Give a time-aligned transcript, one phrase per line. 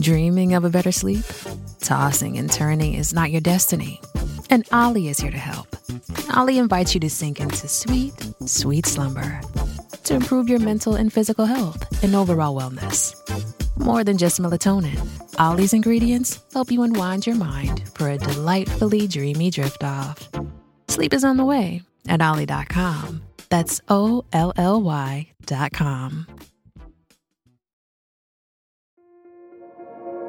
[0.00, 1.24] Dreaming of a better sleep?
[1.80, 4.00] Tossing and turning is not your destiny.
[4.50, 5.76] And Ollie is here to help.
[6.34, 8.14] Ollie invites you to sink into sweet,
[8.44, 9.40] sweet slumber
[10.06, 13.14] to improve your mental and physical health and overall wellness.
[13.78, 14.98] More than just melatonin,
[15.38, 20.28] Ollie's ingredients help you unwind your mind for a delightfully dreamy drift off.
[20.88, 23.22] Sleep is on the way at Ollie.com.
[23.48, 26.26] That's O L L Y.com.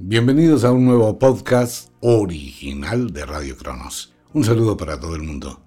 [0.00, 4.14] Bienvenidos a un nuevo podcast original de Radio Cronos.
[4.32, 5.60] Un saludo para todo el mundo.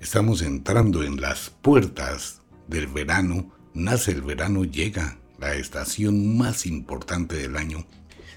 [0.00, 3.52] Estamos entrando en las puertas del verano.
[3.74, 7.84] Nace el verano, llega la estación más importante del año,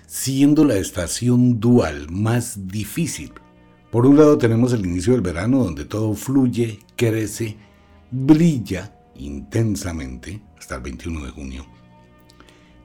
[0.05, 3.31] siendo la estación dual más difícil.
[3.89, 7.55] Por un lado tenemos el inicio del verano donde todo fluye, crece,
[8.11, 11.76] brilla intensamente hasta el 21 de junio.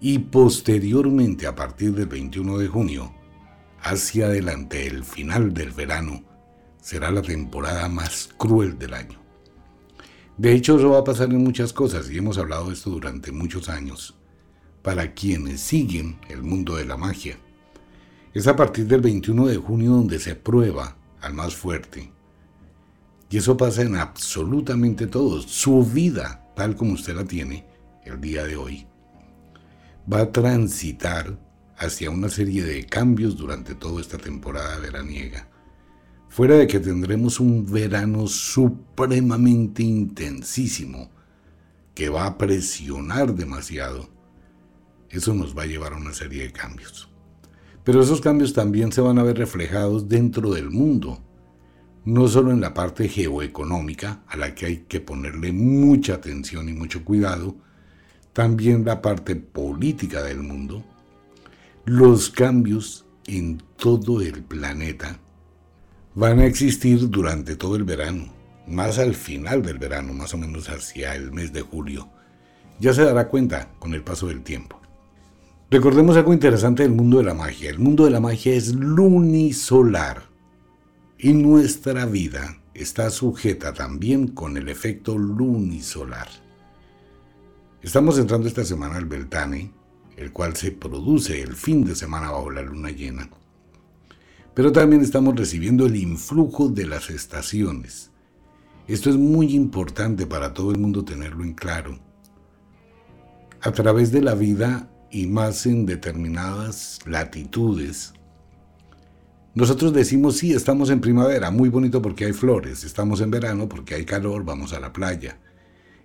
[0.05, 3.15] Y posteriormente, a partir del 21 de junio,
[3.81, 6.25] hacia adelante, el final del verano,
[6.81, 9.21] será la temporada más cruel del año.
[10.37, 13.31] De hecho, eso va a pasar en muchas cosas y hemos hablado de esto durante
[13.31, 14.17] muchos años.
[14.83, 17.39] Para quienes siguen el mundo de la magia,
[18.35, 22.11] es a partir del 21 de junio donde se prueba al más fuerte.
[23.31, 25.41] Y eso pasa en absolutamente todo.
[25.43, 27.65] Su vida, tal como usted la tiene
[28.05, 28.89] el día de hoy,
[30.11, 31.39] va a transitar
[31.77, 35.49] hacia una serie de cambios durante toda esta temporada veraniega.
[36.29, 41.11] Fuera de que tendremos un verano supremamente intensísimo
[41.95, 44.09] que va a presionar demasiado,
[45.11, 47.11] eso nos va a llevar a una serie de cambios.
[47.85, 51.23] Pero esos cambios también se van a ver reflejados dentro del mundo,
[52.05, 56.73] no solo en la parte geoeconómica, a la que hay que ponerle mucha atención y
[56.73, 57.57] mucho cuidado,
[58.33, 60.83] también la parte política del mundo,
[61.85, 65.19] los cambios en todo el planeta,
[66.15, 68.33] van a existir durante todo el verano,
[68.67, 72.09] más al final del verano, más o menos hacia el mes de julio.
[72.81, 74.81] Ya se dará cuenta con el paso del tiempo.
[75.71, 77.71] Recordemos algo interesante del mundo de la magia.
[77.71, 80.25] El mundo de la magia es lunisolar
[81.19, 86.42] y nuestra vida está sujeta también con el efecto lunisolar.
[87.83, 89.73] Estamos entrando esta semana al Beltane,
[90.17, 93.29] el cual se produce el fin de semana bajo la luna llena
[94.55, 98.11] pero también estamos recibiendo el influjo de las estaciones.
[98.87, 101.99] Esto es muy importante para todo el mundo tenerlo en claro.
[103.61, 108.13] A través de la vida y más en determinadas latitudes,
[109.55, 113.95] nosotros decimos sí, estamos en primavera, muy bonito porque hay flores, estamos en verano porque
[113.95, 115.39] hay calor, vamos a la playa.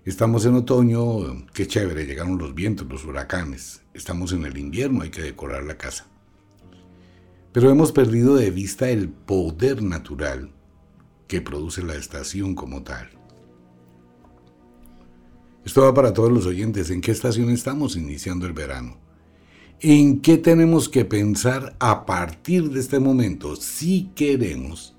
[0.08, 3.82] Estamos en otoño, qué chévere, llegaron los vientos, los huracanes.
[3.94, 6.06] Estamos en el invierno, hay que decorar la casa
[7.52, 10.52] pero hemos perdido de vista el poder natural
[11.26, 13.10] que produce la estación como tal.
[15.64, 16.90] Esto va para todos los oyentes.
[16.90, 18.98] ¿En qué estación estamos iniciando el verano?
[19.80, 24.96] ¿En qué tenemos que pensar a partir de este momento si queremos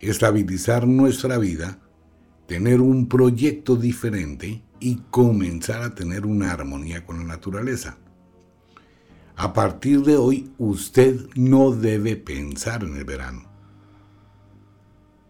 [0.00, 1.78] estabilizar nuestra vida,
[2.48, 7.98] tener un proyecto diferente y comenzar a tener una armonía con la naturaleza?
[9.36, 13.42] A partir de hoy, usted no debe pensar en el verano.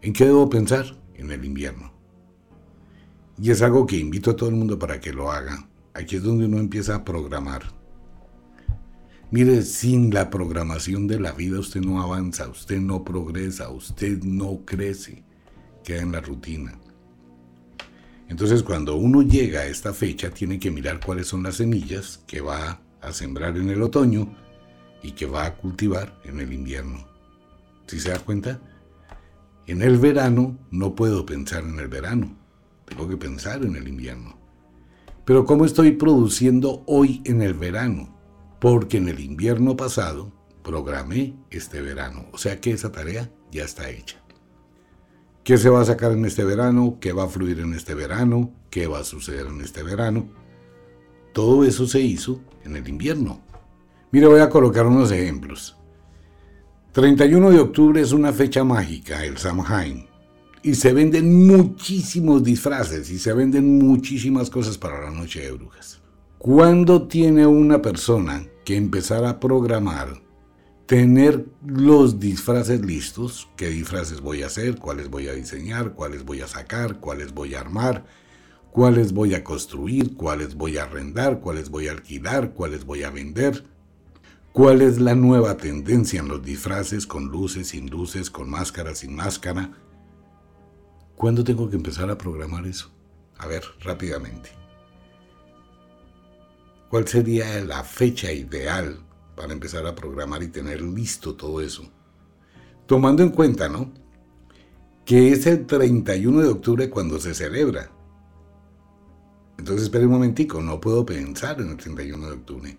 [0.01, 0.97] ¿En qué debo pensar?
[1.13, 1.91] En el invierno.
[3.37, 5.67] Y es algo que invito a todo el mundo para que lo haga.
[5.93, 7.63] Aquí es donde uno empieza a programar.
[9.29, 14.61] Mire, sin la programación de la vida usted no avanza, usted no progresa, usted no
[14.65, 15.23] crece,
[15.83, 16.79] queda en la rutina.
[18.29, 22.41] Entonces cuando uno llega a esta fecha tiene que mirar cuáles son las semillas que
[22.41, 24.35] va a sembrar en el otoño
[25.01, 27.07] y que va a cultivar en el invierno.
[27.87, 28.61] ¿Sí se da cuenta?
[29.65, 32.37] En el verano no puedo pensar en el verano,
[32.85, 34.37] tengo que pensar en el invierno.
[35.25, 38.15] Pero ¿cómo estoy produciendo hoy en el verano?
[38.59, 40.31] Porque en el invierno pasado
[40.63, 44.21] programé este verano, o sea que esa tarea ya está hecha.
[45.49, 46.97] ¿Qué se va a sacar en este verano?
[47.01, 48.51] ¿Qué va a fluir en este verano?
[48.69, 50.27] ¿Qué va a suceder en este verano?
[51.33, 53.41] Todo eso se hizo en el invierno.
[54.11, 55.75] Mire, voy a colocar unos ejemplos.
[56.91, 60.05] 31 de octubre es una fecha mágica, el Samhain,
[60.61, 65.99] y se venden muchísimos disfraces y se venden muchísimas cosas para la noche de brujas.
[66.37, 70.21] ¿Cuándo tiene una persona que empezar a programar
[70.89, 76.41] tener los disfraces listos, qué disfraces voy a hacer, cuáles voy a diseñar, cuáles voy
[76.41, 78.07] a sacar, cuáles voy a armar,
[78.71, 83.11] cuáles voy a construir, cuáles voy a arrendar, cuáles voy a alquilar, cuáles voy a
[83.11, 83.65] vender,
[84.51, 89.13] cuál es la nueva tendencia en los disfraces con luces, sin luces, con máscara, sin
[89.13, 89.69] máscara.
[91.15, 92.91] ¿Cuándo tengo que empezar a programar eso?
[93.37, 94.49] A ver, rápidamente.
[96.89, 99.05] ¿Cuál sería la fecha ideal
[99.39, 101.89] para empezar a programar y tener listo todo eso.
[102.85, 103.89] Tomando en cuenta, ¿no?
[105.05, 107.89] Que es el 31 de octubre cuando se celebra.
[109.57, 112.77] Entonces, espere un momentico, no puedo pensar en el 31 de octubre.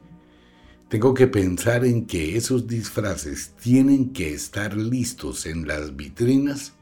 [0.90, 6.74] Tengo que pensar en que esos disfraces tienen que estar listos en las vitrinas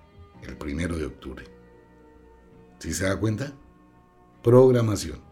[0.42, 1.44] el 1 de octubre.
[2.80, 3.52] ¿Sí se da cuenta?
[4.42, 5.27] Programación.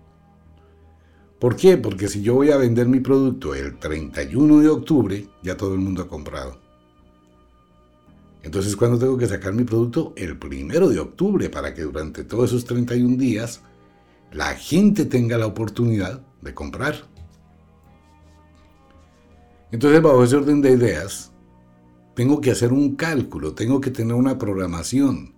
[1.39, 1.77] ¿Por qué?
[1.77, 5.81] Porque si yo voy a vender mi producto el 31 de octubre, ya todo el
[5.81, 6.59] mundo ha comprado.
[8.43, 10.15] Entonces, ¿cuándo tengo que sacar mi producto?
[10.17, 13.61] El 1 de octubre, para que durante todos esos 31 días
[14.33, 16.95] la gente tenga la oportunidad de comprar.
[19.73, 21.33] Entonces, bajo ese orden de ideas,
[22.15, 25.35] tengo que hacer un cálculo, tengo que tener una programación.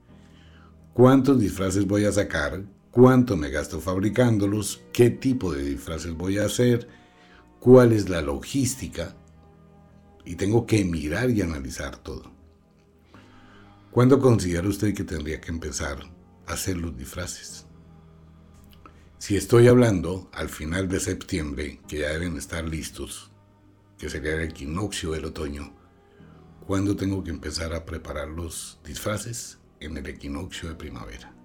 [0.93, 2.63] ¿Cuántos disfraces voy a sacar?
[2.91, 6.89] Cuánto me gasto fabricándolos, qué tipo de disfraces voy a hacer,
[7.61, 9.17] cuál es la logística.
[10.25, 12.31] Y tengo que mirar y analizar todo.
[13.91, 15.99] ¿Cuándo considera usted que tendría que empezar
[16.47, 17.67] a hacer los disfraces?
[19.19, 23.33] Si estoy hablando al final de septiembre, que ya deben estar listos,
[23.99, 25.75] que sería el equinoccio del otoño,
[26.67, 29.59] ¿cuándo tengo que empezar a preparar los disfraces?
[29.81, 31.38] En el equinoccio de primavera.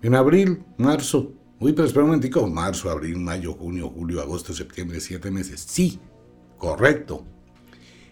[0.00, 1.32] En abril, marzo.
[1.58, 2.46] Uy, pero espera un momentico.
[2.46, 5.60] Marzo, abril, mayo, junio, julio, agosto, septiembre, siete meses.
[5.60, 5.98] Sí,
[6.56, 7.24] correcto.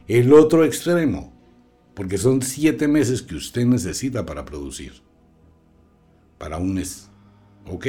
[0.08, 1.32] El otro extremo,
[1.94, 4.94] porque son siete meses que usted necesita para producir.
[6.38, 7.08] Para un mes.
[7.68, 7.86] Ok.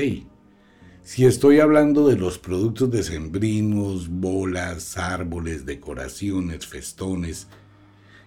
[1.01, 7.47] Si estoy hablando de los productos decembrinos, bolas, árboles, decoraciones, festones,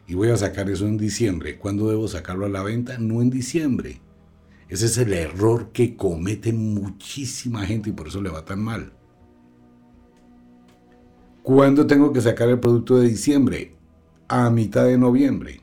[0.09, 2.99] y voy a sacar eso en diciembre, ¿cuándo debo sacarlo a la venta?
[2.99, 4.01] No en diciembre
[4.71, 8.93] ese es el error que comete muchísima gente y por eso le va tan mal.
[11.43, 13.77] ¿Cuándo tengo que sacar el producto de diciembre?
[14.29, 15.61] A mitad de noviembre.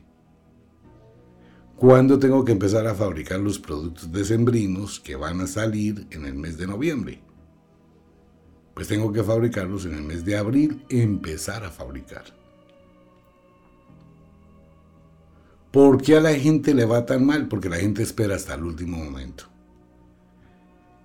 [1.76, 6.34] ¿Cuándo tengo que empezar a fabricar los productos decembrinos que van a salir en el
[6.34, 7.22] mes de noviembre?
[8.74, 12.37] Pues tengo que fabricarlos en el mes de abril, empezar a fabricar.
[15.70, 17.46] ¿Por qué a la gente le va tan mal?
[17.46, 19.44] Porque la gente espera hasta el último momento.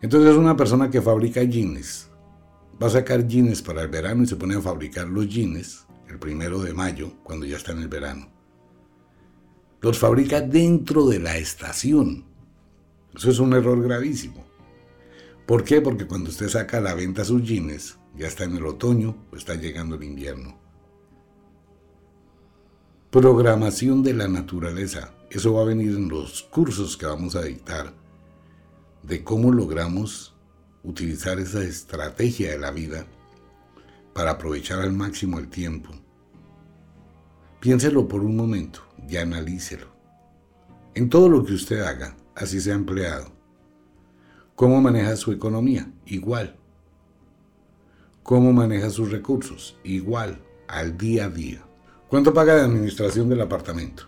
[0.02, 2.10] Entonces una persona que fabrica jeans
[2.82, 6.18] va a sacar jeans para el verano y se pone a fabricar los jeans el
[6.18, 8.30] primero de mayo, cuando ya está en el verano.
[9.82, 12.24] Los fabrica dentro de la estación.
[13.14, 14.46] Eso es un error gravísimo.
[15.46, 15.82] ¿Por qué?
[15.82, 19.36] Porque cuando usted saca a la venta sus jeans, ya está en el otoño o
[19.36, 20.63] está llegando el invierno
[23.14, 25.14] programación de la naturaleza.
[25.30, 27.94] Eso va a venir en los cursos que vamos a dictar
[29.04, 30.34] de cómo logramos
[30.82, 33.06] utilizar esa estrategia de la vida
[34.16, 35.92] para aprovechar al máximo el tiempo.
[37.60, 39.90] Piénselo por un momento y analícelo.
[40.96, 43.32] En todo lo que usted haga, así sea empleado.
[44.56, 45.88] ¿Cómo maneja su economía?
[46.08, 46.58] Igual.
[48.24, 51.64] cómo maneja sus recursos, igual, al día a día.
[52.14, 54.04] ¿Cuánto paga de administración del apartamento?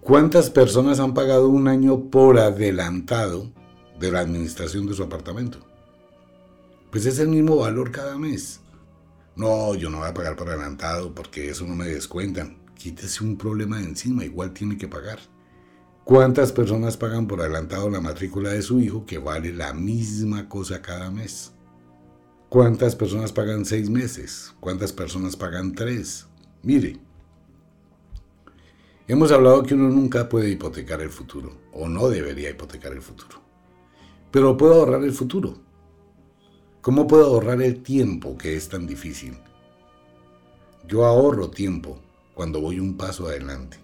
[0.00, 3.52] ¿Cuántas personas han pagado un año por adelantado
[3.98, 5.58] de la administración de su apartamento?
[6.90, 8.60] Pues es el mismo valor cada mes.
[9.36, 12.56] No, yo no voy a pagar por adelantado porque eso no me descuentan.
[12.78, 15.18] Quítese un problema de encima, igual tiene que pagar.
[16.04, 20.80] ¿Cuántas personas pagan por adelantado la matrícula de su hijo que vale la misma cosa
[20.80, 21.52] cada mes?
[22.48, 24.54] ¿Cuántas personas pagan seis meses?
[24.60, 26.26] ¿Cuántas personas pagan tres?
[26.62, 26.98] Mire,
[29.10, 33.40] hemos hablado que uno nunca puede hipotecar el futuro, o no debería hipotecar el futuro,
[34.30, 35.58] pero puedo ahorrar el futuro.
[36.80, 39.36] ¿Cómo puedo ahorrar el tiempo que es tan difícil?
[40.86, 41.98] Yo ahorro tiempo
[42.34, 43.78] cuando voy un paso adelante.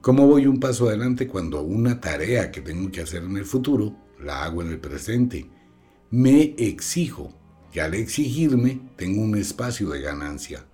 [0.00, 3.94] ¿Cómo voy un paso adelante cuando una tarea que tengo que hacer en el futuro
[4.20, 5.50] la hago en el presente?
[6.10, 7.32] Me exijo
[7.72, 10.64] y al exigirme tengo un espacio de ganancia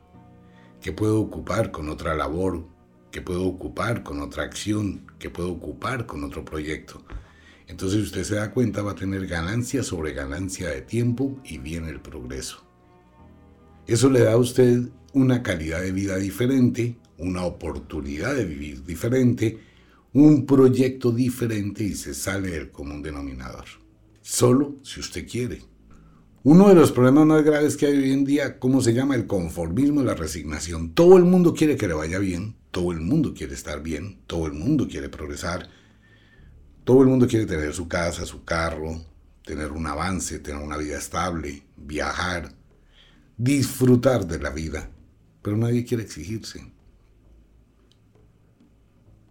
[0.81, 2.65] que puedo ocupar con otra labor,
[3.11, 7.03] que puedo ocupar con otra acción, que puedo ocupar con otro proyecto.
[7.67, 11.91] Entonces usted se da cuenta va a tener ganancia sobre ganancia de tiempo y viene
[11.91, 12.65] el progreso.
[13.87, 19.59] Eso le da a usted una calidad de vida diferente, una oportunidad de vivir diferente,
[20.13, 23.65] un proyecto diferente y se sale del común denominador.
[24.23, 25.63] Solo si usted quiere.
[26.45, 29.15] Uno de los problemas más graves que hay hoy en día, ¿cómo se llama?
[29.15, 30.95] El conformismo y la resignación.
[30.95, 34.47] Todo el mundo quiere que le vaya bien, todo el mundo quiere estar bien, todo
[34.47, 35.69] el mundo quiere progresar,
[36.85, 39.05] todo el mundo quiere tener su casa, su carro,
[39.45, 42.55] tener un avance, tener una vida estable, viajar,
[43.37, 44.89] disfrutar de la vida,
[45.43, 46.73] pero nadie quiere exigirse.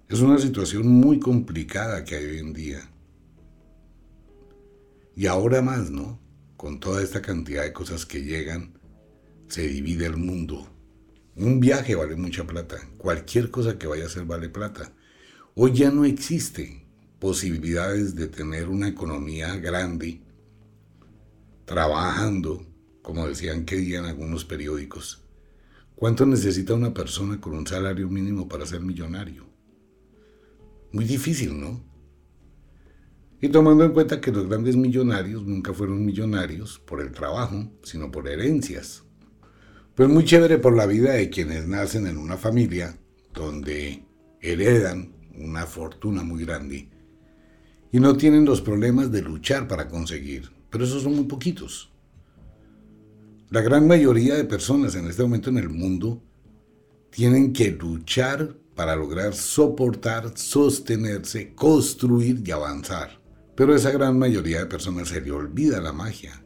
[0.09, 2.91] Es una situación muy complicada que hay hoy en día.
[5.15, 6.19] Y ahora más, ¿no?
[6.57, 8.77] Con toda esta cantidad de cosas que llegan,
[9.47, 10.67] se divide el mundo.
[11.39, 12.77] Un viaje vale mucha plata.
[12.97, 14.91] Cualquier cosa que vaya a hacer vale plata.
[15.53, 16.83] Hoy ya no existe
[17.19, 20.23] posibilidades de tener una economía grande,
[21.65, 22.65] trabajando,
[23.03, 25.23] como decían que día en algunos periódicos.
[25.95, 29.45] ¿Cuánto necesita una persona con un salario mínimo para ser millonario?
[30.91, 31.83] Muy difícil, ¿no?
[33.41, 38.09] Y tomando en cuenta que los grandes millonarios nunca fueron millonarios por el trabajo, sino
[38.09, 39.06] por herencias.
[39.97, 42.95] Pues muy chévere por la vida de quienes nacen en una familia
[43.33, 44.03] donde
[44.39, 46.87] heredan una fortuna muy grande
[47.91, 51.91] y no tienen los problemas de luchar para conseguir, pero esos son muy poquitos.
[53.49, 56.21] La gran mayoría de personas en este momento en el mundo
[57.09, 63.19] tienen que luchar para lograr soportar, sostenerse, construir y avanzar.
[63.55, 66.45] Pero esa gran mayoría de personas se le olvida la magia.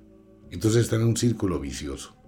[0.52, 2.21] Entonces está en un círculo vicioso.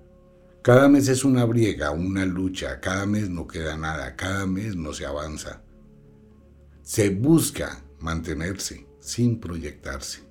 [0.63, 4.93] Cada mes es una briega, una lucha, cada mes no queda nada, cada mes no
[4.93, 5.62] se avanza.
[6.84, 10.22] Se busca mantenerse sin proyectarse.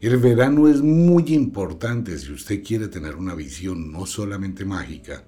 [0.00, 5.24] El verano es muy importante si usted quiere tener una visión no solamente mágica,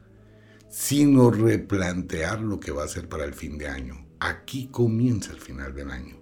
[0.71, 4.07] sino replantear lo que va a ser para el fin de año.
[4.21, 6.17] Aquí comienza el final del año.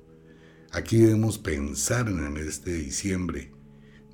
[0.72, 3.52] Aquí debemos pensar en de diciembre.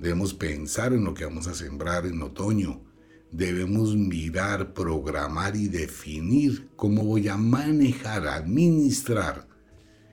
[0.00, 2.89] Debemos pensar en lo que vamos a sembrar en otoño.
[3.32, 9.46] Debemos mirar, programar y definir cómo voy a manejar, administrar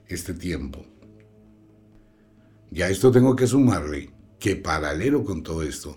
[0.06, 0.86] este tiempo.
[2.70, 5.96] Y a esto tengo que sumarle que paralelo con todo esto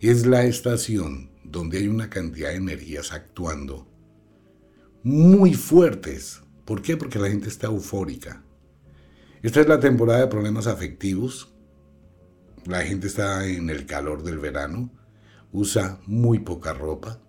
[0.00, 3.86] es la estación donde hay una cantidad de energías actuando
[5.02, 6.42] muy fuertes.
[6.64, 6.96] ¿Por qué?
[6.96, 8.42] Porque la gente está eufórica.
[9.42, 11.52] Esta es la temporada de problemas afectivos.
[12.66, 14.90] La gente está en el calor del verano.
[15.52, 17.20] Usa muy poca ropa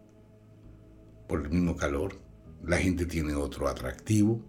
[1.27, 2.15] por el mismo calor.
[2.63, 4.41] La gente tiene otro atractivo.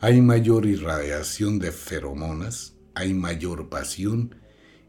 [0.00, 2.74] Hay mayor irradiación de feromonas.
[2.94, 4.34] Hay mayor pasión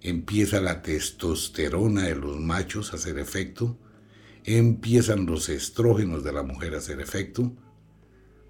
[0.01, 3.77] empieza la testosterona de los machos a hacer efecto,
[4.43, 7.53] empiezan los estrógenos de la mujer a hacer efecto.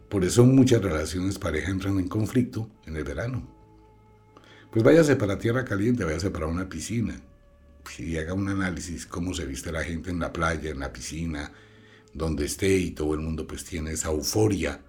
[0.10, 3.48] Por eso muchas relaciones pareja entran en conflicto en el verano.
[4.72, 7.22] Pues váyase para tierra caliente, váyase para una piscina.
[7.98, 11.52] Y haga un análisis cómo se viste la gente en la playa, en la piscina,
[12.14, 14.82] donde esté y todo el mundo pues tiene esa euforia.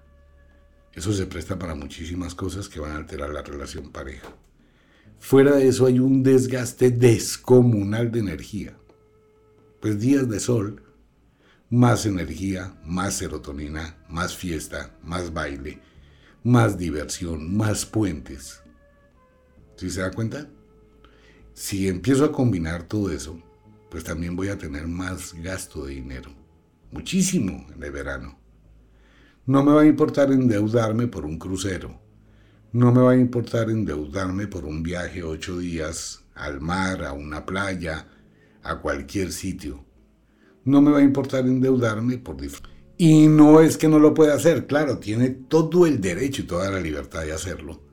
[0.93, 4.29] Eso se presta para muchísimas cosas que van a alterar la relación pareja.
[5.19, 8.77] Fuera de eso hay un desgaste descomunal de energía.
[9.81, 10.83] Pues días de sol,
[11.71, 15.81] más energía, más serotonina, más fiesta, más baile,
[16.43, 18.61] más diversión, más puentes.
[19.77, 20.49] ¿Sí se da cuenta?
[21.65, 23.41] Si empiezo a combinar todo eso,
[23.89, 26.29] pues también voy a tener más gasto de dinero.
[26.91, 28.37] Muchísimo en el verano.
[29.47, 32.01] No me va a importar endeudarme por un crucero.
[32.73, 37.47] No me va a importar endeudarme por un viaje ocho días al mar, a una
[37.47, 38.09] playa,
[38.65, 39.85] a cualquier sitio.
[40.65, 42.39] No me va a importar endeudarme por
[42.99, 46.73] Y no es que no lo pueda hacer, claro, tiene todo el derecho y toda
[46.73, 47.85] la libertad de hacerlo.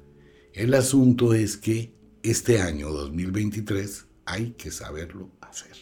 [0.53, 5.75] El asunto es que este año 2023 hay que saberlo hacer.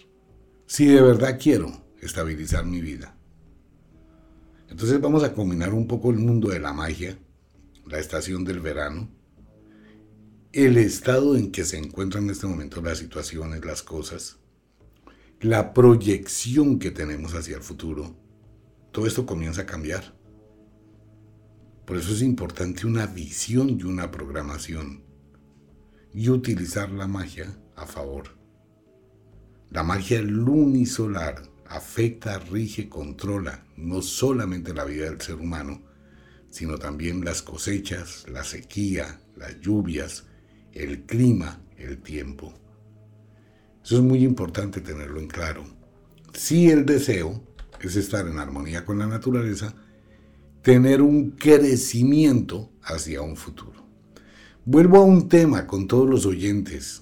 [0.65, 3.17] Si de verdad quiero estabilizar mi vida.
[4.70, 7.17] Entonces vamos a combinar un poco el mundo de la magia,
[7.86, 9.10] la estación del verano,
[10.51, 14.38] el estado en que se encuentran en este momento las situaciones, las cosas,
[15.39, 18.15] la proyección que tenemos hacia el futuro,
[18.91, 20.15] todo esto comienza a cambiar.
[21.86, 25.07] Por eso es importante una visión y una programación
[26.17, 28.36] y utilizar la magia a favor.
[29.69, 35.83] La magia lunisolar afecta, rige, controla no solamente la vida del ser humano,
[36.50, 40.25] sino también las cosechas, la sequía, las lluvias,
[40.74, 42.51] el clima, el tiempo.
[43.86, 45.65] Eso es muy importante tenerlo en claro.
[46.33, 47.43] Si el deseo
[47.79, 49.75] es estar en armonía con la naturaleza,
[50.63, 53.87] tener un crecimiento hacia un futuro.
[54.69, 57.01] Vuelvo a un tema con todos los oyentes.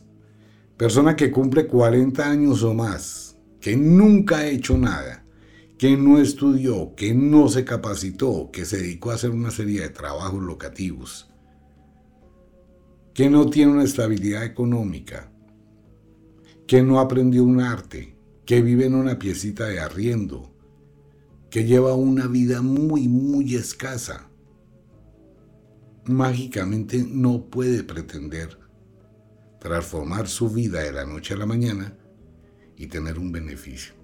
[0.78, 5.26] Persona que cumple 40 años o más, que nunca ha hecho nada,
[5.80, 9.90] que no estudió, que no se capacitó, que se dedicó a hacer una serie de
[9.90, 11.34] trabajos locativos,
[13.16, 15.32] que no tiene una estabilidad económica,
[16.68, 20.54] que no aprendió un arte, que vive en una piecita de arriendo,
[21.50, 24.30] que lleva una vida muy, muy escasa,
[26.06, 28.60] mágicamente no puede pretender
[29.60, 31.98] transformar su vida de la noche a la mañana
[32.78, 33.96] y tener un beneficio.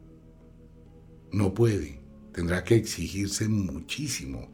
[1.32, 4.50] No puede, tendrá que exigirse muchísimo.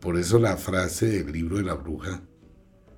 [0.00, 2.22] Por eso la frase del libro de la bruja,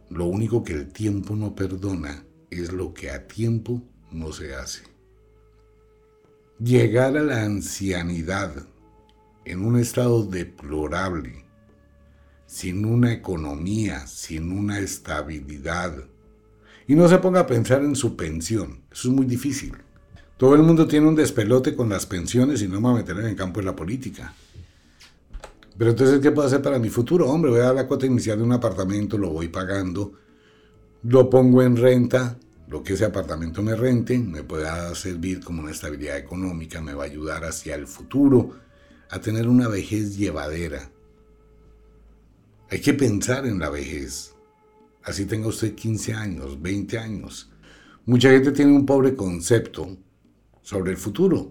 [0.08, 4.84] lo único que el tiempo no perdona es lo que a tiempo no se hace.
[6.58, 8.66] Llegar a la ancianidad
[9.44, 11.44] en un estado deplorable,
[12.48, 15.94] sin una economía, sin una estabilidad,
[16.86, 19.76] y no se ponga a pensar en su pensión, eso es muy difícil.
[20.38, 23.18] Todo el mundo tiene un despelote con las pensiones y no me va a meter
[23.18, 24.32] en el campo de la política.
[25.76, 27.28] Pero entonces, ¿qué puedo hacer para mi futuro?
[27.28, 30.14] Hombre, voy a dar la cuota inicial de un apartamento, lo voy pagando,
[31.02, 35.72] lo pongo en renta, lo que ese apartamento me rente, me pueda servir como una
[35.72, 38.56] estabilidad económica, me va a ayudar hacia el futuro
[39.10, 40.90] a tener una vejez llevadera.
[42.70, 44.34] Hay que pensar en la vejez.
[45.02, 47.50] Así tenga usted 15 años, 20 años.
[48.04, 49.96] Mucha gente tiene un pobre concepto
[50.60, 51.50] sobre el futuro.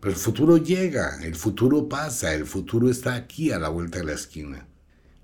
[0.00, 4.04] Pero el futuro llega, el futuro pasa, el futuro está aquí a la vuelta de
[4.04, 4.68] la esquina.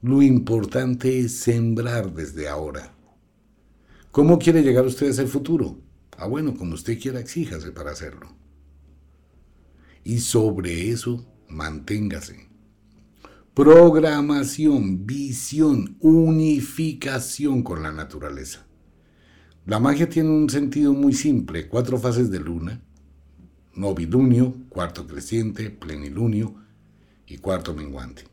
[0.02, 2.92] Lo importante es sembrar desde ahora.
[4.10, 5.80] ¿Cómo quiere llegar usted a ese futuro?
[6.16, 8.34] Ah, bueno, como usted quiera, exíjase para hacerlo.
[10.02, 12.47] Y sobre eso, manténgase.
[13.58, 18.64] Programación, visión, unificación con la naturaleza.
[19.66, 22.80] La magia tiene un sentido muy simple, cuatro fases de luna,
[23.74, 26.54] novilunio, cuarto creciente, plenilunio
[27.26, 28.28] y cuarto menguante.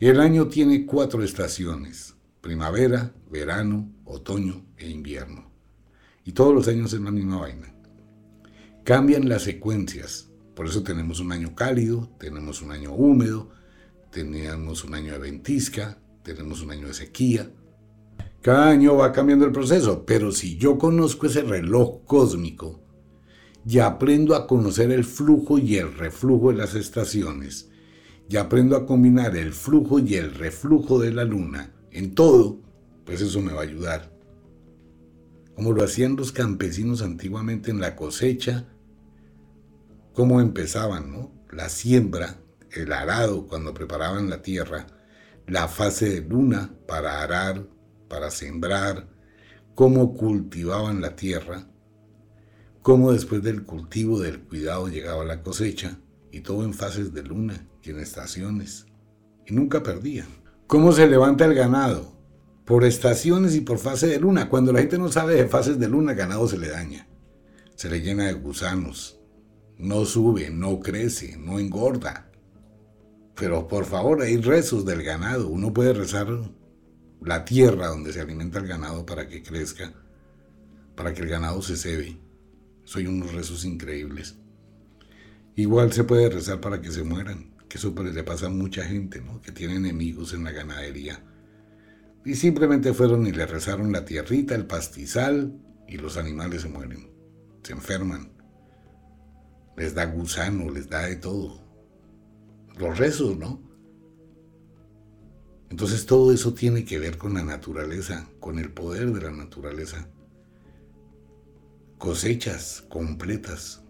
[0.00, 5.52] El año tiene cuatro estaciones, primavera, verano, otoño e invierno.
[6.24, 7.72] Y todos los años es la misma vaina.
[8.82, 10.30] Cambian las secuencias.
[10.56, 13.54] Por eso tenemos un año cálido, tenemos un año húmedo,
[14.16, 17.50] tenemos un año de ventisca, tenemos un año de sequía.
[18.40, 22.80] Cada año va cambiando el proceso, pero si yo conozco ese reloj cósmico
[23.68, 27.68] y aprendo a conocer el flujo y el reflujo de las estaciones,
[28.26, 32.58] y aprendo a combinar el flujo y el reflujo de la luna, en todo,
[33.04, 34.18] pues eso me va a ayudar.
[35.54, 38.66] Como lo hacían los campesinos antiguamente en la cosecha,
[40.14, 41.32] cómo empezaban, ¿no?
[41.52, 42.40] La siembra,
[42.76, 44.86] el arado cuando preparaban la tierra,
[45.46, 47.66] la fase de luna para arar,
[48.08, 49.08] para sembrar,
[49.74, 51.66] cómo cultivaban la tierra,
[52.82, 55.98] cómo después del cultivo, del cuidado llegaba la cosecha,
[56.32, 58.86] y todo en fases de luna y en estaciones,
[59.46, 60.26] y nunca perdían.
[60.66, 62.12] ¿Cómo se levanta el ganado?
[62.64, 64.48] Por estaciones y por fase de luna.
[64.48, 67.06] Cuando la gente no sabe de fases de luna, el ganado se le daña.
[67.76, 69.20] Se le llena de gusanos.
[69.78, 72.25] No sube, no crece, no engorda.
[73.36, 75.48] Pero por favor, hay rezos del ganado.
[75.48, 76.26] Uno puede rezar
[77.20, 79.92] la tierra donde se alimenta el ganado para que crezca,
[80.94, 82.18] para que el ganado se cebe.
[82.84, 84.36] Soy unos rezos increíbles.
[85.54, 89.20] Igual se puede rezar para que se mueran, que eso le pasa a mucha gente,
[89.20, 89.40] ¿no?
[89.42, 91.22] Que tiene enemigos en la ganadería.
[92.24, 97.10] Y simplemente fueron y le rezaron la tierrita, el pastizal, y los animales se mueren,
[97.62, 98.32] se enferman.
[99.76, 101.65] Les da gusano, les da de todo.
[102.76, 103.60] Los rezos, ¿no?
[105.70, 110.08] Entonces todo eso tiene que ver con la naturaleza, con el poder de la naturaleza.
[111.98, 113.82] Cosechas completas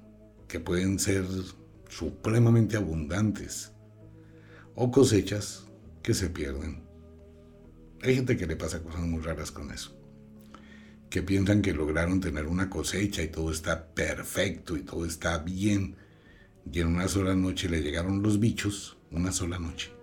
[0.49, 1.25] que pueden ser
[1.89, 3.73] supremamente abundantes
[4.75, 5.67] o cosechas
[6.03, 6.85] que se pierden.
[8.03, 9.97] Hay gente que le pasa cosas muy raras con eso,
[11.11, 15.97] que piensan que lograron tener una cosecha y todo está perfecto y todo está bien,
[16.71, 19.97] y en una sola noche le llegaron los bichos, una sola noche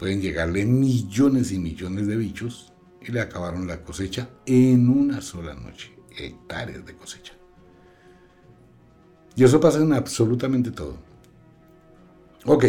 [0.00, 2.72] Pueden llegarle millones y millones de bichos
[3.02, 5.94] y le acabaron la cosecha en una sola noche.
[6.16, 7.34] Hectáreas de cosecha.
[9.36, 10.96] Y eso pasa en absolutamente todo.
[12.46, 12.64] Ok.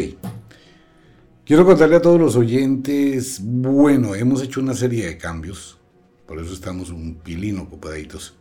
[1.46, 5.80] Quiero contarle a todos los oyentes, bueno, hemos hecho una serie de cambios,
[6.28, 8.36] por eso estamos un pilino ocupaditos.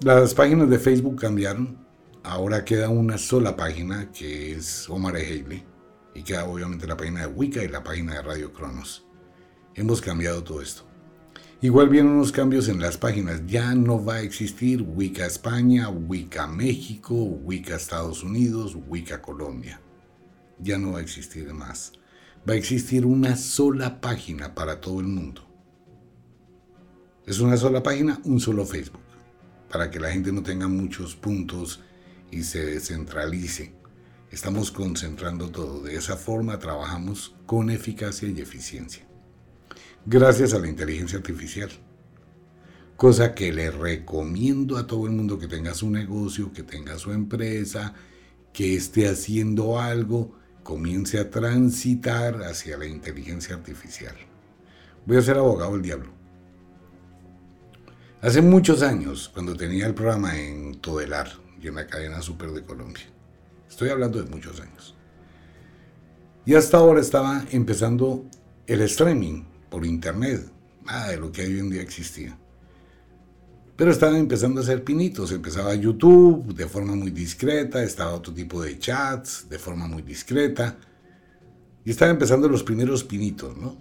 [0.00, 1.85] Las páginas de Facebook cambiaron,
[2.26, 5.62] ahora queda una sola página que es Omar Haley
[6.12, 9.06] y queda obviamente la página de Wicca y la página de Radio Cronos.
[9.74, 10.82] Hemos cambiado todo esto.
[11.60, 13.42] Igual vienen unos cambios en las páginas.
[13.46, 19.80] Ya no va a existir Wicca España, Wicca México, Wicca Estados Unidos, Wicca Colombia.
[20.58, 21.92] Ya no va a existir más.
[22.48, 25.46] Va a existir una sola página para todo el mundo.
[27.24, 29.00] Es una sola página, un solo Facebook.
[29.70, 31.82] Para que la gente no tenga muchos puntos
[32.30, 33.72] y se descentralice.
[34.30, 35.82] Estamos concentrando todo.
[35.82, 39.06] De esa forma trabajamos con eficacia y eficiencia.
[40.04, 41.70] Gracias a la inteligencia artificial.
[42.96, 47.12] Cosa que le recomiendo a todo el mundo que tenga su negocio, que tenga su
[47.12, 47.94] empresa,
[48.52, 54.16] que esté haciendo algo, comience a transitar hacia la inteligencia artificial.
[55.04, 56.10] Voy a ser abogado del diablo.
[58.22, 62.62] Hace muchos años, cuando tenía el programa en Todelar y en la cadena Super de
[62.62, 63.04] Colombia,
[63.68, 64.94] Estoy hablando de muchos años.
[66.44, 68.24] Y hasta ahora estaba empezando
[68.66, 70.48] el streaming por internet,
[70.84, 72.38] nada de lo que hoy en día existía.
[73.76, 78.62] Pero estaban empezando a hacer pinitos, empezaba YouTube de forma muy discreta, estaba otro tipo
[78.62, 80.78] de chats de forma muy discreta,
[81.84, 83.76] y estaban empezando los primeros pinitos, ¿no?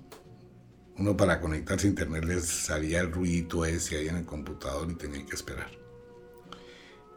[0.98, 4.96] Uno para conectarse a internet les salía el ruido ese ahí en el computador y
[4.96, 5.85] tenían que esperar.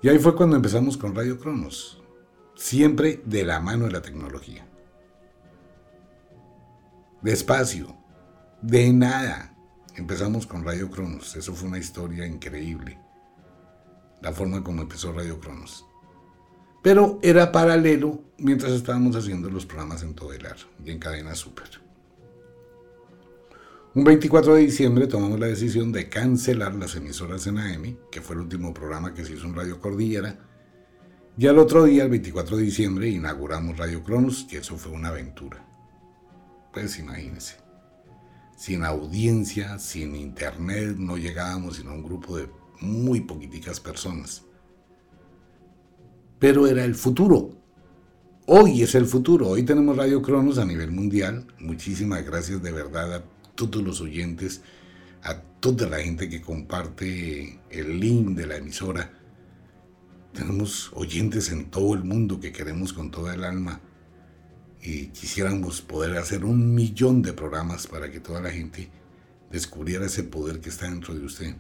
[0.03, 1.99] Y ahí fue cuando empezamos con Radio Cronos
[2.59, 4.67] siempre de la mano de la tecnología.
[7.23, 7.97] Despacio,
[8.61, 9.55] de nada.
[9.95, 12.99] Empezamos con Radio Cronos, eso fue una historia increíble.
[14.21, 15.87] La forma como empezó Radio Cronos.
[16.83, 21.88] Pero era paralelo mientras estábamos haciendo los programas en Todelar y en Cadena Super.
[23.95, 28.37] Un 24 de diciembre tomamos la decisión de cancelar las emisoras en AM, que fue
[28.37, 30.39] el último programa que se hizo en Radio Cordillera,
[31.39, 35.09] y al otro día, el 24 de diciembre, inauguramos Radio Cronos y eso fue una
[35.09, 35.65] aventura.
[36.73, 37.57] Pues imagínense.
[38.57, 42.49] Sin audiencia, sin internet, no llegábamos sino a un grupo de
[42.81, 44.43] muy poquiticas personas.
[46.41, 47.51] Pero era el futuro.
[48.47, 49.49] Hoy es el futuro.
[49.49, 51.47] Hoy tenemos Radio Cronos a nivel mundial.
[51.61, 53.23] Muchísimas gracias de verdad a
[53.59, 54.63] todos los oyentes,
[55.23, 59.19] a toda la gente que comparte el link de la emisora
[60.33, 63.81] tenemos oyentes en todo el mundo que queremos con toda el alma
[64.81, 68.89] y quisiéramos poder hacer un millón de programas para que toda la gente
[69.51, 71.57] descubriera ese poder que está dentro de usted.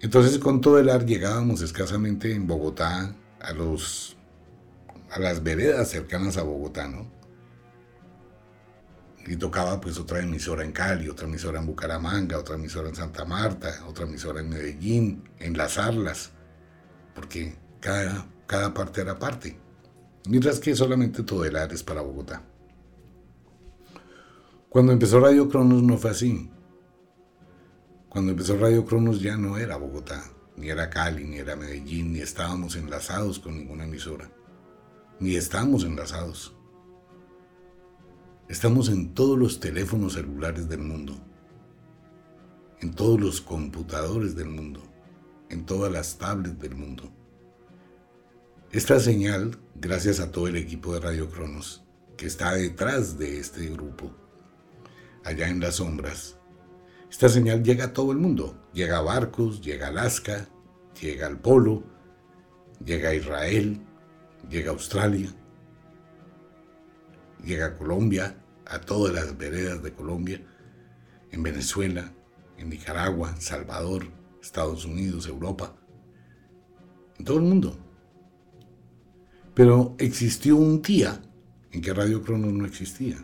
[0.00, 4.16] Entonces con todo el ar llegábamos escasamente en Bogotá a los
[5.10, 7.06] a las veredas cercanas a Bogotá, ¿no?
[9.26, 13.24] Y tocaba pues otra emisora en Cali, otra emisora en Bucaramanga, otra emisora en Santa
[13.24, 16.32] Marta, otra emisora en Medellín, enlazarlas
[17.14, 19.56] porque cada, cada parte era parte,
[20.28, 22.42] mientras que solamente Todelar es para Bogotá.
[24.68, 26.50] Cuando empezó Radio Cronos no fue así.
[28.08, 30.24] Cuando empezó Radio Cronos ya no era Bogotá,
[30.56, 34.30] ni era Cali, ni era Medellín, ni estábamos enlazados con ninguna emisora,
[35.20, 36.56] ni estamos enlazados.
[38.52, 41.16] Estamos en todos los teléfonos celulares del mundo,
[42.82, 44.82] en todos los computadores del mundo
[45.48, 47.10] en todas las tablets del mundo.
[48.70, 51.82] Esta señal, gracias a todo el equipo de Radio Cronos,
[52.18, 54.14] que está detrás de este grupo,
[55.24, 56.36] allá en las sombras,
[57.10, 60.46] esta señal llega a todo el mundo, llega a barcos, llega a Alaska,
[61.00, 61.84] llega al polo,
[62.84, 63.80] llega a Israel,
[64.50, 65.34] llega a Australia,
[67.42, 68.41] llega a Colombia,
[68.72, 70.40] a todas las veredas de Colombia,
[71.30, 72.12] en Venezuela,
[72.56, 74.06] en Nicaragua, Salvador,
[74.42, 75.76] Estados Unidos, Europa,
[77.18, 77.78] en todo el mundo.
[79.54, 81.20] Pero existió un día
[81.70, 83.22] en que Radio Cronos no existía.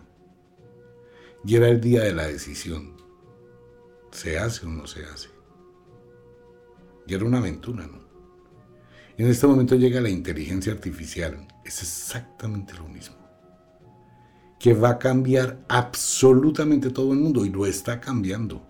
[1.45, 2.97] Y era el día de la decisión.
[4.11, 5.31] ¿Se hace o no se hace?
[7.07, 8.07] Y era una aventura, ¿no?
[9.17, 11.49] En este momento llega la inteligencia artificial.
[11.65, 13.17] Es exactamente lo mismo.
[14.59, 18.66] Que va a cambiar absolutamente todo el mundo y lo está cambiando.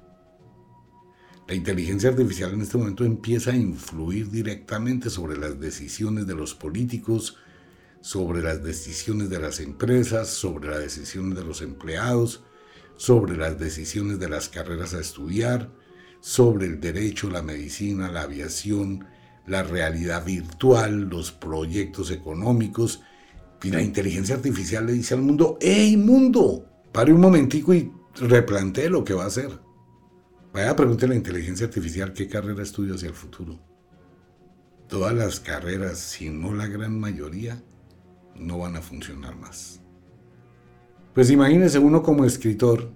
[1.48, 6.55] La inteligencia artificial en este momento empieza a influir directamente sobre las decisiones de los
[6.55, 7.38] políticos,
[8.03, 12.42] sobre las decisiones de las empresas, sobre las decisiones de los empleados,
[12.96, 15.70] sobre las decisiones de las carreras a estudiar,
[16.20, 19.07] sobre el derecho, la medicina, la aviación,
[19.46, 23.01] la realidad virtual, los proyectos económicos.
[23.62, 26.64] Y la inteligencia artificial le dice al mundo, ¡Ey mundo!
[26.92, 29.51] Pare un momentico y replantee lo que va a hacer.
[30.53, 33.59] Vaya a preguntarle a la inteligencia artificial qué carrera estudia hacia el futuro.
[34.88, 37.62] Todas las carreras, si no la gran mayoría,
[38.35, 39.81] no van a funcionar más.
[41.14, 42.90] Pues imagínese uno como escritor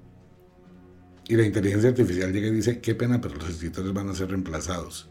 [1.28, 4.30] y la inteligencia artificial llega y dice, qué pena, pero los escritores van a ser
[4.30, 5.10] reemplazados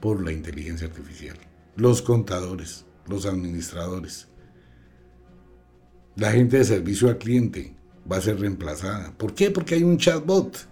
[0.00, 1.36] por la inteligencia artificial.
[1.76, 4.28] Los contadores, los administradores,
[6.16, 7.74] la gente de servicio al cliente
[8.10, 9.12] va a ser reemplazada.
[9.16, 9.50] ¿Por qué?
[9.50, 10.68] Porque hay un chatbot.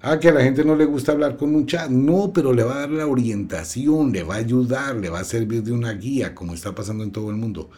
[0.00, 1.88] Ah, que a la gente no le gusta hablar con un chat.
[1.88, 5.24] No, pero le va a dar la orientación, le va a ayudar, le va a
[5.24, 7.70] servir de una guía, como está pasando en todo el mundo.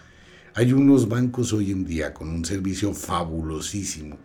[0.55, 4.19] Hay unos bancos hoy en día con un servicio fabulosísimo.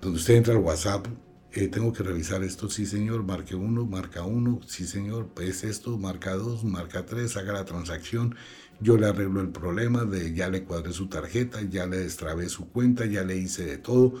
[0.00, 1.06] Donde usted entra al WhatsApp,
[1.54, 5.98] eh, tengo que revisar esto, sí señor, marque uno, marca uno, sí señor, es esto,
[5.98, 8.34] marca dos, marca tres, haga la transacción,
[8.80, 13.06] yo le arreglo el problema, ya le cuadré su tarjeta, ya le destrabé su cuenta,
[13.06, 14.14] ya le hice de todo.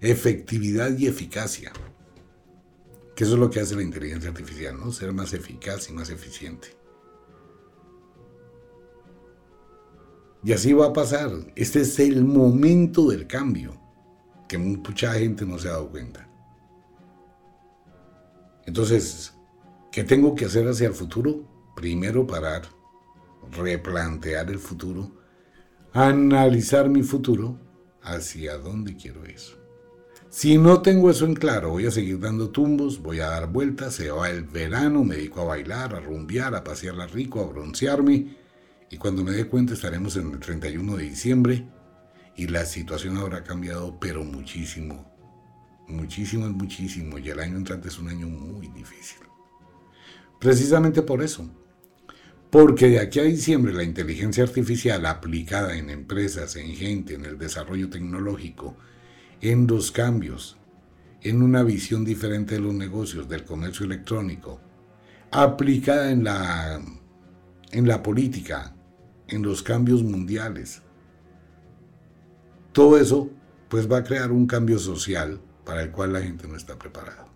[0.00, 1.72] Efectividad y eficacia.
[3.14, 4.90] Que eso es lo que hace la inteligencia artificial, ¿no?
[4.92, 6.68] Ser más eficaz y más eficiente.
[10.42, 11.30] Y así va a pasar.
[11.54, 13.78] Este es el momento del cambio,
[14.48, 16.25] que mucha gente no se ha dado cuenta.
[18.66, 19.34] Entonces,
[19.92, 21.72] ¿qué tengo que hacer hacia el futuro?
[21.74, 22.62] Primero parar,
[23.52, 25.12] replantear el futuro,
[25.92, 27.58] analizar mi futuro,
[28.02, 29.40] hacia dónde quiero ir.
[30.28, 33.94] Si no tengo eso en claro, voy a seguir dando tumbos, voy a dar vueltas,
[33.94, 38.36] se va el verano, me dedico a bailar, a rumbear, a pasearla rico, a broncearme,
[38.90, 41.66] y cuando me dé cuenta estaremos en el 31 de diciembre
[42.36, 45.15] y la situación habrá cambiado, pero muchísimo,
[45.88, 49.18] muchísimo, muchísimo, y el año entrante es un año muy difícil.
[50.38, 51.48] Precisamente por eso,
[52.50, 57.38] porque de aquí a diciembre la inteligencia artificial aplicada en empresas, en gente, en el
[57.38, 58.76] desarrollo tecnológico,
[59.40, 60.56] en los cambios,
[61.22, 64.60] en una visión diferente de los negocios, del comercio electrónico,
[65.30, 66.80] aplicada en la,
[67.72, 68.74] en la política,
[69.28, 70.82] en los cambios mundiales.
[72.72, 73.30] Todo eso
[73.68, 77.26] pues va a crear un cambio social para el cual la gente no está preparada.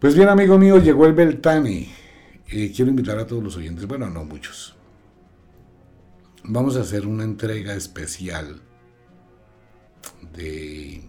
[0.00, 1.88] Pues bien, amigo mío, llegó el Beltane.
[2.48, 4.76] Eh, quiero invitar a todos los oyentes, bueno, no muchos.
[6.42, 8.60] Vamos a hacer una entrega especial
[10.36, 11.02] de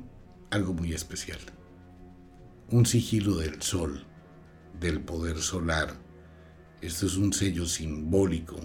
[0.52, 1.40] algo muy especial.
[2.70, 4.06] Un sigilo del sol,
[4.80, 5.96] del poder solar.
[6.82, 8.58] Esto es un sello simbólico.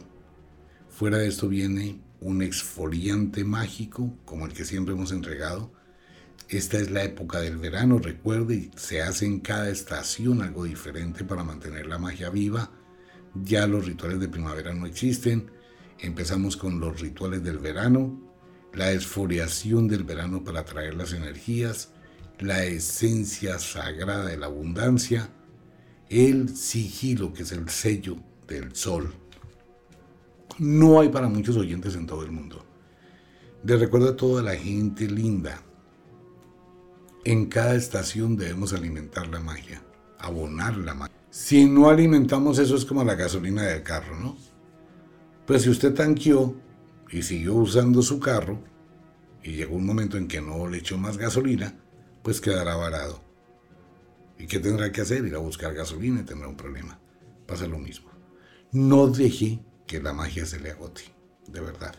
[0.90, 5.72] Fuera de esto viene un exfoliante mágico, como el que siempre hemos entregado,
[6.50, 11.44] esta es la época del verano, recuerde, se hace en cada estación algo diferente para
[11.44, 12.72] mantener la magia viva.
[13.36, 15.52] Ya los rituales de primavera no existen.
[16.00, 18.20] Empezamos con los rituales del verano,
[18.74, 21.92] la esfoliación del verano para traer las energías,
[22.40, 25.30] la esencia sagrada de la abundancia,
[26.08, 28.16] el sigilo que es el sello
[28.48, 29.14] del sol.
[30.58, 32.66] No hay para muchos oyentes en todo el mundo.
[33.62, 35.62] Les recuerdo a toda la gente linda
[37.24, 39.82] en cada estación debemos alimentar la magia,
[40.18, 41.16] abonar la magia.
[41.30, 44.36] Si no alimentamos eso es como la gasolina del carro, ¿no?
[45.46, 46.56] Pues si usted tanqueó
[47.10, 48.62] y siguió usando su carro
[49.42, 51.74] y llegó un momento en que no le echó más gasolina,
[52.22, 53.22] pues quedará varado.
[54.38, 55.24] ¿Y qué tendrá que hacer?
[55.24, 56.98] Ir a buscar gasolina y tendrá un problema.
[57.46, 58.10] Pasa lo mismo.
[58.72, 61.02] No deje que la magia se le agote,
[61.46, 61.94] de verdad.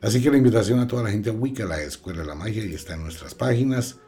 [0.00, 2.64] Así que la invitación a toda la gente a Wicca, la Escuela de la Magia,
[2.64, 4.00] y está en nuestras páginas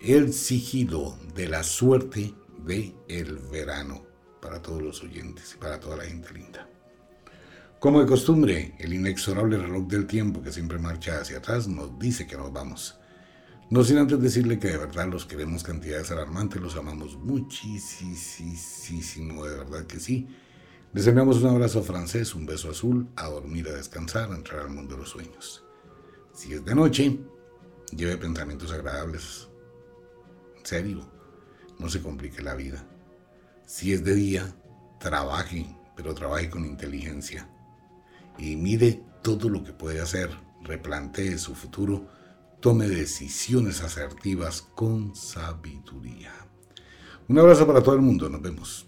[0.00, 4.04] el sigilo de la suerte de el verano
[4.40, 6.68] para todos los oyentes y para toda la gente linda.
[7.78, 12.26] Como de costumbre, el inexorable reloj del tiempo que siempre marcha hacia atrás nos dice
[12.26, 12.98] que nos vamos.
[13.68, 19.58] No sin antes decirle que de verdad los queremos cantidades alarmantes, los amamos muchísimo, de
[19.58, 20.28] verdad que sí.
[20.92, 24.70] Les enviamos un abrazo francés, un beso azul, a dormir, a descansar, a entrar al
[24.70, 25.64] mundo de los sueños.
[26.32, 27.20] Si es de noche,
[27.94, 29.45] lleve pensamientos agradables.
[30.66, 31.08] Serio,
[31.78, 32.84] no se complique la vida.
[33.66, 34.52] Si es de día,
[34.98, 37.48] trabaje, pero trabaje con inteligencia.
[38.36, 40.28] Y mire todo lo que puede hacer,
[40.64, 42.08] replantee su futuro
[42.58, 46.32] tome decisiones asertivas con sabiduría.
[47.28, 48.86] Un abrazo para todo el mundo, nos vemos.